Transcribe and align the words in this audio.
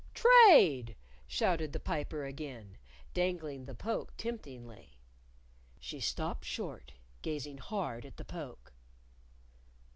"Trade!" 0.15 0.95
shouted 1.27 1.73
the 1.73 1.79
Piper 1.79 2.25
again, 2.25 2.79
dangling 3.13 3.65
the 3.65 3.75
poke 3.75 4.17
temptingly. 4.17 4.97
She 5.79 5.99
stopped 5.99 6.43
short, 6.43 6.93
gazing 7.21 7.59
hard 7.59 8.03
at 8.03 8.17
the 8.17 8.25
poke. 8.25 8.73